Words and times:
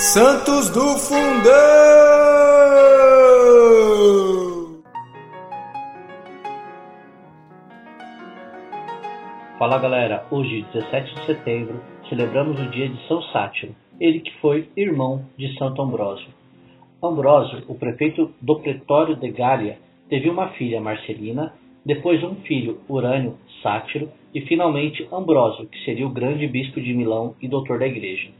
Santos 0.00 0.70
do 0.70 0.96
Fundão! 0.96 1.52
Fala 9.58 9.78
galera, 9.78 10.26
hoje, 10.30 10.64
17 10.72 11.14
de 11.14 11.26
setembro, 11.26 11.82
celebramos 12.08 12.58
o 12.58 12.70
dia 12.70 12.88
de 12.88 13.06
São 13.06 13.20
Sátiro, 13.24 13.74
ele 14.00 14.20
que 14.20 14.32
foi 14.40 14.70
irmão 14.74 15.22
de 15.36 15.54
Santo 15.58 15.82
Ambrósio. 15.82 16.28
Ambrósio, 17.04 17.62
o 17.68 17.74
prefeito 17.74 18.32
do 18.40 18.58
pretório 18.58 19.16
de 19.16 19.30
Gália, 19.30 19.78
teve 20.08 20.30
uma 20.30 20.48
filha, 20.52 20.80
Marcelina, 20.80 21.52
depois 21.84 22.24
um 22.24 22.36
filho, 22.36 22.80
Urânio 22.88 23.36
Sátiro, 23.62 24.10
e 24.34 24.40
finalmente 24.40 25.06
Ambrósio, 25.12 25.66
que 25.66 25.84
seria 25.84 26.06
o 26.06 26.10
grande 26.10 26.46
bispo 26.46 26.80
de 26.80 26.94
Milão 26.94 27.34
e 27.38 27.46
doutor 27.46 27.78
da 27.78 27.86
igreja. 27.86 28.30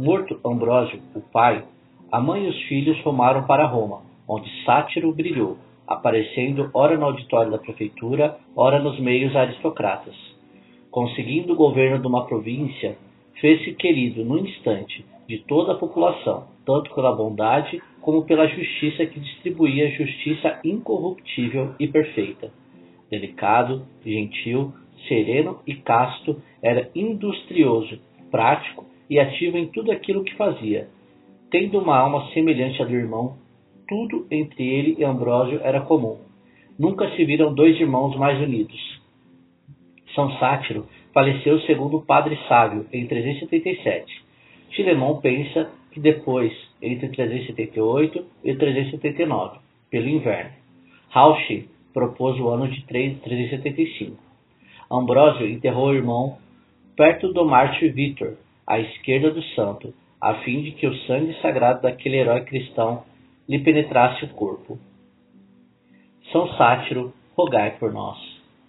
Morto 0.00 0.38
Ambrósio, 0.46 1.00
o 1.12 1.20
pai, 1.20 1.64
a 2.12 2.20
mãe 2.20 2.44
e 2.44 2.48
os 2.48 2.62
filhos 2.68 2.96
rumaram 3.00 3.48
para 3.48 3.66
Roma, 3.66 4.02
onde 4.28 4.48
Sátiro 4.64 5.12
brilhou, 5.12 5.58
aparecendo 5.88 6.70
ora 6.72 6.96
no 6.96 7.06
auditório 7.06 7.50
da 7.50 7.58
prefeitura, 7.58 8.38
ora 8.54 8.78
nos 8.78 9.00
meios 9.00 9.34
aristocratas. 9.34 10.14
Conseguindo 10.88 11.52
o 11.52 11.56
governo 11.56 12.00
de 12.00 12.06
uma 12.06 12.26
província, 12.26 12.96
fez-se 13.40 13.74
querido 13.74 14.24
no 14.24 14.38
instante 14.38 15.04
de 15.26 15.38
toda 15.38 15.72
a 15.72 15.78
população, 15.78 16.46
tanto 16.64 16.94
pela 16.94 17.16
bondade 17.16 17.82
como 18.00 18.24
pela 18.24 18.46
justiça 18.46 19.04
que 19.04 19.18
distribuía 19.18 19.90
justiça 19.96 20.60
incorruptível 20.62 21.74
e 21.76 21.88
perfeita. 21.88 22.52
Delicado, 23.10 23.84
gentil, 24.06 24.72
sereno 25.08 25.58
e 25.66 25.74
casto, 25.74 26.40
era 26.62 26.88
industrioso, 26.94 27.98
prático 28.30 28.86
e 29.08 29.18
ativo 29.18 29.56
em 29.56 29.68
tudo 29.68 29.90
aquilo 29.90 30.24
que 30.24 30.34
fazia. 30.34 30.88
Tendo 31.50 31.78
uma 31.78 31.96
alma 31.96 32.30
semelhante 32.32 32.82
à 32.82 32.84
do 32.84 32.94
irmão, 32.94 33.36
tudo 33.88 34.26
entre 34.30 34.62
ele 34.66 34.96
e 34.98 35.04
Ambrósio 35.04 35.60
era 35.62 35.80
comum. 35.80 36.18
Nunca 36.78 37.10
se 37.16 37.24
viram 37.24 37.54
dois 37.54 37.78
irmãos 37.80 38.16
mais 38.16 38.40
unidos. 38.40 38.78
São 40.14 40.30
Sátiro 40.38 40.86
faleceu 41.12 41.60
segundo 41.62 41.96
o 41.96 42.04
padre 42.04 42.38
Sábio 42.48 42.86
em 42.92 43.06
377. 43.06 44.24
Filemão 44.70 45.20
pensa 45.20 45.70
que 45.90 45.98
depois, 45.98 46.52
entre 46.82 47.08
378 47.08 48.24
e 48.44 48.54
379, 48.54 49.58
pelo 49.90 50.08
inverno. 50.08 50.50
Rauch 51.08 51.68
propôs 51.92 52.38
o 52.38 52.48
ano 52.48 52.68
de 52.68 52.84
375. 52.84 54.16
Ambrósio 54.90 55.48
enterrou 55.48 55.88
o 55.88 55.94
irmão 55.94 56.38
perto 56.96 57.32
do 57.32 57.44
Mártir 57.44 57.92
Vítor, 57.92 58.36
à 58.68 58.78
esquerda 58.78 59.30
do 59.30 59.42
santo, 59.54 59.94
a 60.20 60.34
fim 60.42 60.60
de 60.60 60.72
que 60.72 60.86
o 60.86 60.94
sangue 61.06 61.34
sagrado 61.40 61.82
daquele 61.82 62.18
herói 62.18 62.42
cristão 62.42 63.02
lhe 63.48 63.58
penetrasse 63.60 64.26
o 64.26 64.28
corpo. 64.28 64.78
São 66.30 66.46
Sátiro, 66.56 67.14
rogai 67.34 67.78
por 67.78 67.90
nós. 67.90 68.27